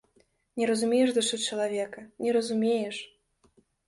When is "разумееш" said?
0.69-1.11, 2.39-2.97